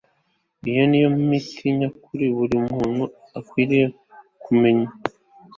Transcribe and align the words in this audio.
iyi 0.67 0.83
ni 0.89 0.97
yo 1.03 1.09
miti 1.29 1.65
nyakuri 1.79 2.25
Buri 2.37 2.57
muntu 2.77 3.03
akwiriye 3.39 3.85
kumenya 4.43 4.89